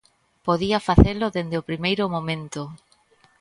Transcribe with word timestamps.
Podía 0.47 0.85
facelo 0.87 1.25
dende 1.35 1.55
o 1.61 1.67
primeiro 1.69 2.05
momento. 2.15 2.61